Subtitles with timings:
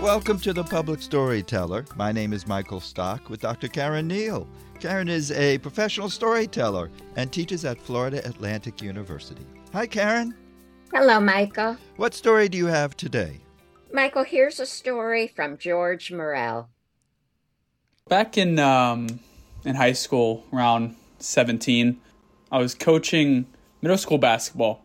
[0.00, 1.84] Welcome to the Public Storyteller.
[1.96, 3.66] My name is Michael Stock with Dr.
[3.66, 4.46] Caren Neile.
[4.78, 9.44] Caren is a professional storyteller and teaches at Florida Atlantic University.
[9.72, 10.34] Hi, Caren.
[10.92, 11.76] Hello, Michael.
[11.96, 13.40] What story do you have today?
[13.92, 16.68] Michael, here's a story from George Morell.
[18.08, 19.18] Back in um,
[19.64, 22.00] in high school, around 17,
[22.52, 23.46] I was coaching
[23.80, 24.84] middle school basketball.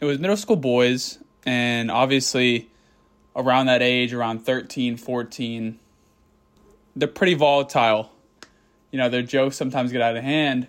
[0.00, 2.70] It was middle school boys, and obviously
[3.34, 5.78] around that age, around 13, 14,
[6.96, 8.12] they're pretty volatile.
[8.90, 10.66] You know, their jokes sometimes get out of hand.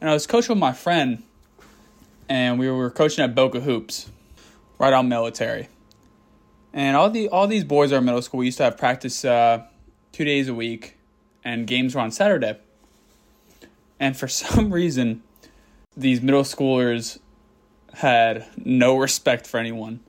[0.00, 1.22] And I was coaching with my friend,
[2.28, 4.10] and we were coaching at Boca Hoops,
[4.78, 5.68] right on military.
[6.72, 8.38] And all the all these boys are in middle school.
[8.38, 9.64] We used to have practice uh,
[10.12, 10.96] two days a week,
[11.44, 12.56] and games were on Saturday.
[13.98, 15.22] And for some reason,
[15.96, 17.18] these middle schoolers
[17.94, 20.00] had no respect for anyone.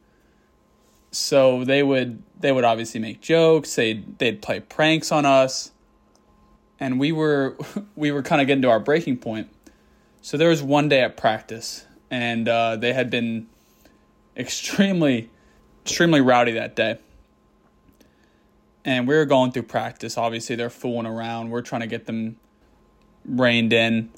[1.12, 3.76] So they would they would obviously make jokes.
[3.76, 5.72] They'd they'd play pranks on us.
[6.80, 7.58] And we were
[7.96, 9.50] we were kind of getting to our breaking point.
[10.22, 13.48] So there was one day at practice and uh, they had been
[14.38, 15.30] extremely
[15.84, 17.00] extremely rowdy that day.
[18.86, 20.18] And we were going through practice.
[20.18, 21.50] Obviously they're fooling around.
[21.50, 22.38] We're trying to get them
[23.26, 24.12] reined in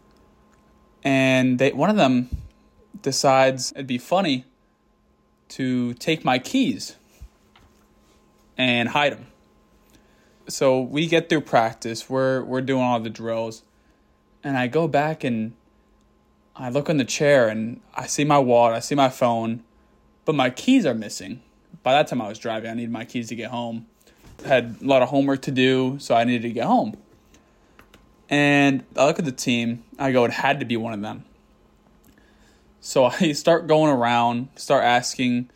[1.04, 2.30] and they one of them
[3.02, 4.46] decides it'd be funny
[5.50, 6.96] to take my keys
[8.58, 9.28] and hide them.
[10.48, 12.10] So we get through practice.
[12.10, 13.64] We're we're doing all the drills,
[14.44, 15.54] and I go back and
[16.56, 19.64] I look in the chair and I see my wallet, I see my phone,
[20.26, 21.42] but my keys are missing.
[21.82, 22.70] By that time, I was driving.
[22.70, 23.88] I needed my keys to get home.
[24.46, 26.96] Had a lot of homework to do, so I needed to get home.
[28.30, 29.84] And I look at the team.
[30.00, 31.26] I go, it had to be one of them.
[32.80, 35.50] So I start going around, start asking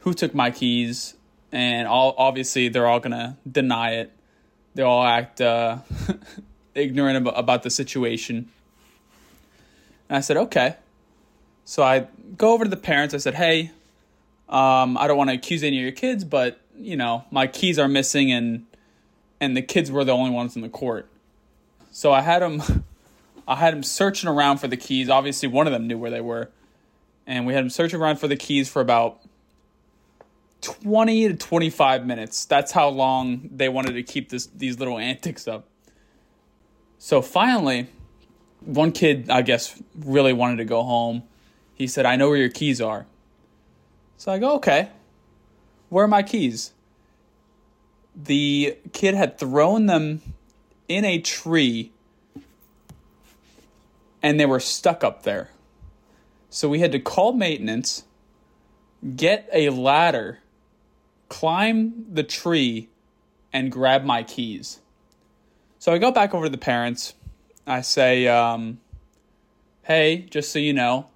[0.00, 1.14] who took my keys,
[1.52, 4.12] and all obviously they're all gonna deny it.
[4.74, 5.78] They all act uh,
[6.74, 8.48] ignorant about, the situation.
[10.08, 10.76] And I said, okay.
[11.64, 12.06] So I
[12.36, 13.12] go over to the parents.
[13.12, 13.72] I said, hey,
[14.48, 17.78] um, I don't want to accuse any of your kids, but you know my keys
[17.78, 18.66] are missing, and
[19.40, 21.08] and the kids were the only ones in the court.
[21.98, 22.62] So I had them
[23.48, 25.10] I had him searching around for the keys.
[25.10, 26.48] Obviously, one of them knew where they were.
[27.26, 29.18] And we had him searching around for the keys for about
[30.60, 32.44] 20 to 25 minutes.
[32.44, 35.66] That's how long they wanted to keep this these little antics up.
[36.98, 37.88] So finally,
[38.60, 41.24] one kid, I guess, really wanted to go home.
[41.74, 43.06] He said, I know where your keys are.
[44.18, 44.90] So I go, okay.
[45.88, 46.74] Where are my keys?
[48.14, 50.22] The kid had thrown them
[50.88, 51.92] in a tree
[54.22, 55.50] and they were stuck up there.
[56.50, 58.04] So we had to call maintenance,
[59.16, 60.40] get a ladder,
[61.28, 62.88] climb the tree,
[63.52, 64.80] and grab my keys.
[65.78, 67.14] So I go back over to the parents.
[67.66, 68.80] I say, um,
[69.82, 71.08] hey, just so you know,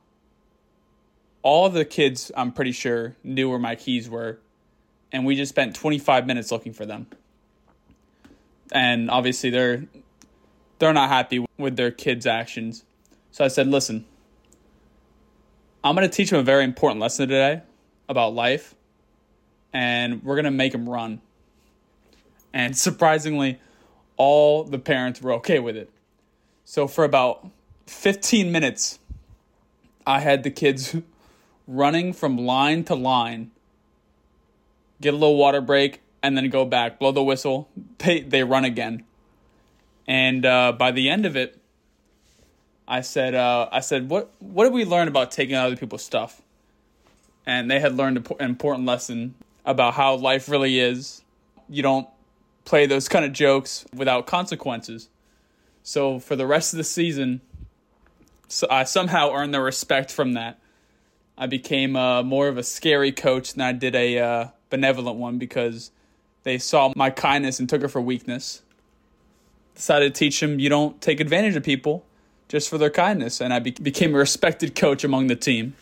[1.42, 4.38] all the kids, I'm pretty sure, knew where my keys were.
[5.10, 7.06] And we just spent 25 minutes looking for them.
[8.70, 9.84] And obviously, they're
[10.78, 12.84] they're not happy with their kids' actions.
[13.30, 14.04] So I said, listen,
[15.84, 17.62] I'm going to teach him a very important lesson today
[18.08, 18.74] about life,
[19.72, 21.20] and we're going to make him run.
[22.52, 23.58] And surprisingly,
[24.16, 25.90] all the parents were okay with it.
[26.64, 27.48] So for about
[27.86, 28.98] 15 minutes,
[30.06, 30.96] I had the kids
[31.66, 33.50] running from line to line,
[35.00, 37.68] get a little water break, and then go back, blow the whistle.
[37.98, 39.04] They, they run again.
[40.06, 41.58] And uh, by the end of it,
[42.86, 46.42] I said, uh, I said, what what did we learn about taking other people's stuff?
[47.46, 49.34] And they had learned an important lesson
[49.64, 51.22] about how life really is.
[51.68, 52.08] You don't
[52.64, 55.08] play those kind of jokes without consequences.
[55.82, 57.40] So for the rest of the season,
[58.48, 60.58] so I somehow earned their respect from that.
[61.38, 65.38] I became uh, more of a scary coach than I did a uh, benevolent one
[65.38, 65.90] because
[66.44, 68.62] they saw my kindness and took it for weakness.
[69.74, 72.04] Decided to teach them you don't take advantage of people
[72.48, 75.74] just for their kindness, and I be- became a respected coach among the team.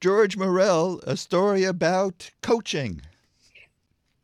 [0.00, 3.02] George Morell, a story about coaching.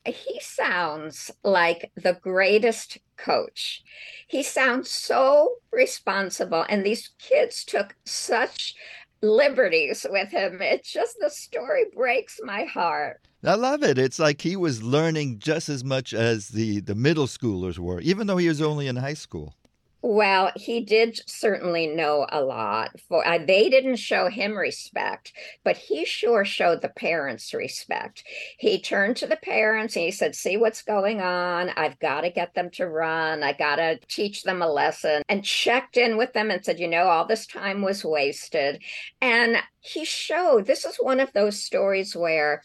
[0.05, 3.85] He sounds like the greatest coach.
[4.27, 8.75] He sounds so responsible, and these kids took such
[9.23, 10.61] liberties with him.
[10.61, 13.21] It's just the story breaks my heart.
[13.45, 13.99] I love it.
[13.99, 18.27] It's like he was learning just as much as the, the middle schoolers were, even
[18.27, 19.55] though he was only in high school.
[20.05, 22.91] Well, he did certainly know a lot.
[23.09, 25.33] For uh, they didn't show him respect,
[25.63, 28.25] but he sure showed the parents respect.
[28.59, 31.71] He turned to the parents and he said, "See what's going on?
[31.77, 33.45] I've got to get them to run.
[33.45, 36.89] I got to teach them a lesson." And checked in with them and said, "You
[36.89, 38.83] know, all this time was wasted."
[39.21, 42.65] And he showed this is one of those stories where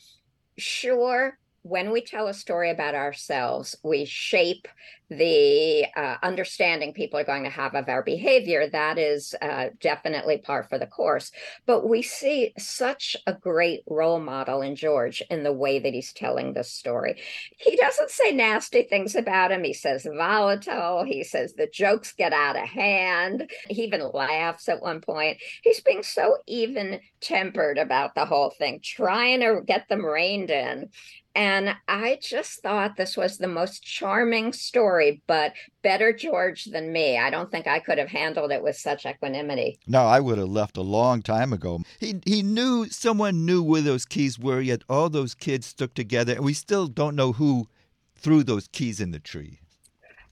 [0.58, 1.38] sure
[1.68, 4.68] when we tell a story about ourselves, we shape
[5.10, 8.68] the uh, understanding people are going to have of our behavior.
[8.68, 11.32] That is uh, definitely par for the course.
[11.66, 16.12] But we see such a great role model in George in the way that he's
[16.12, 17.22] telling this story.
[17.58, 19.64] He doesn't say nasty things about him.
[19.64, 21.06] He says volatile.
[21.06, 23.50] He says the jokes get out of hand.
[23.70, 25.38] He even laughs at one point.
[25.64, 30.90] He's being so even tempered about the whole thing, trying to get them reined in.
[31.38, 35.54] And I just thought this was the most charming story, but
[35.84, 37.20] better George than me.
[37.20, 39.78] I don't think I could have handled it with such equanimity.
[39.86, 41.84] No, I would have left a long time ago.
[42.00, 46.34] He he knew someone knew where those keys were, yet all those kids stuck together,
[46.34, 47.68] and we still don't know who
[48.16, 49.60] threw those keys in the tree.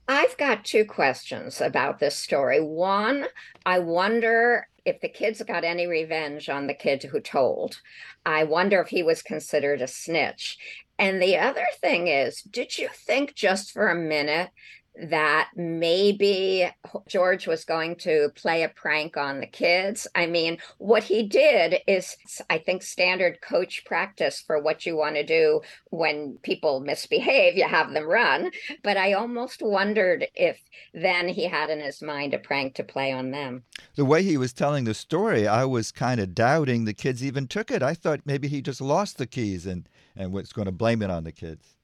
[0.08, 2.60] I've got two questions about this story.
[2.60, 3.26] One,
[3.64, 7.80] I wonder if the kids got any revenge on the kid who told.
[8.24, 10.58] I wonder if he was considered a snitch.
[10.98, 14.50] And the other thing is, did you think just for a minute
[14.98, 16.68] that maybe
[17.06, 20.06] George was going to play a prank on the kids.
[20.14, 22.16] I mean, what he did is,
[22.48, 25.60] I think, standard coach practice for what you want to do
[25.90, 28.50] when people misbehave, you have them run.
[28.82, 30.58] But I almost wondered if
[30.94, 33.64] then he had in his mind a prank to play on them.
[33.96, 37.48] The way he was telling the story, I was kind of doubting the kids even
[37.48, 37.82] took it.
[37.82, 41.10] I thought maybe he just lost the keys and, and was going to blame it
[41.10, 41.75] on the kids.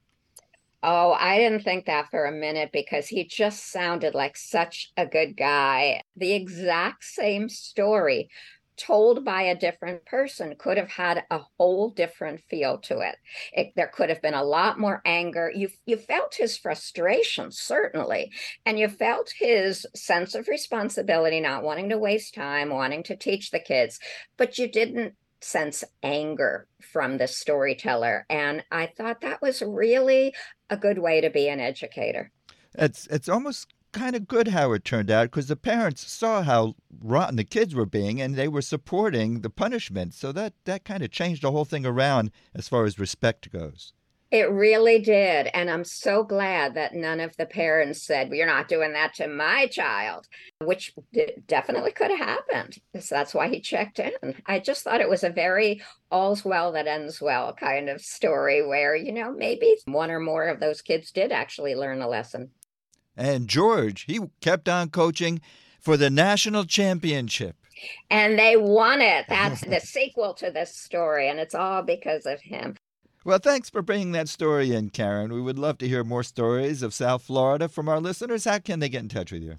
[0.83, 5.07] Oh, I didn't think that for a minute because he just sounded like such a
[5.07, 6.03] good guy.
[6.17, 8.29] The exact same story
[8.77, 13.17] told by a different person could have had a whole different feel to it.
[13.53, 13.73] it.
[13.77, 18.33] there could have been a lot more anger you you felt his frustration certainly
[18.65, 23.51] and you felt his sense of responsibility not wanting to waste time wanting to teach
[23.51, 24.01] the kids
[24.39, 25.15] but you didn't
[25.45, 28.27] sense anger from the storyteller.
[28.31, 30.35] And I thought that was really
[30.73, 32.33] a good way to be an educator.
[32.75, 36.75] It's it's almost kind of good how it turned out because the parents saw how
[37.03, 40.15] rotten the kids were being and they were supporting the punishment.
[40.15, 43.93] So that that kind of changed the whole thing around as far as respect goes.
[44.33, 45.51] It really did.
[45.53, 49.13] And I'm so glad that none of the parents said, well, You're not doing that
[49.17, 50.27] to my child,
[50.59, 50.95] which
[51.47, 52.79] definitely could have happened.
[52.99, 54.13] So that's why he checked in.
[54.47, 58.67] I just thought it was a very all's well that ends well kind of story
[58.67, 62.53] where, you know, maybe one or more of those kids did actually learn a lesson.
[63.15, 65.43] And George, he kept on coaching
[65.79, 67.55] for the national championship.
[68.09, 69.27] And they won it.
[69.29, 71.29] That's the sequel to this story.
[71.29, 72.77] And it's all because of him.
[73.25, 75.33] Well, thanks for bringing that story in, Caren.
[75.33, 78.45] We would love to hear more stories of South Florida from our listeners.
[78.45, 79.57] How can they get in touch with you?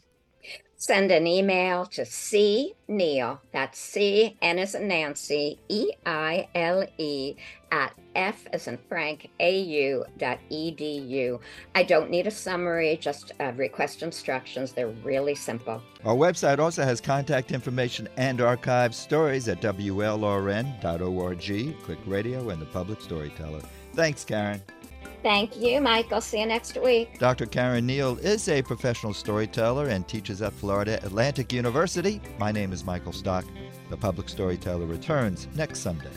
[0.85, 6.85] Send an email to C Neile, that's C N as in Nancy, E I L
[6.97, 7.35] E,
[7.71, 11.39] at F as in Frank, AU dot E D U.
[11.73, 14.73] I don't need a summary, just uh, request instructions.
[14.73, 15.81] They're really simple.
[16.03, 20.83] Our website also has contact information and archived stories at WLRN.org,
[21.85, 23.61] Click Radio, and the Public Storyteller.
[23.93, 24.59] Thanks, Caren.
[25.23, 26.19] Thank you, Michael.
[26.19, 27.17] See you next week.
[27.17, 27.45] Dr.
[27.45, 32.21] Caren Neile is a professional storyteller and teaches at Florida Atlantic University.
[32.37, 33.45] My name is Michael Stock.
[33.89, 36.11] The Public Storyteller returns next Sunday.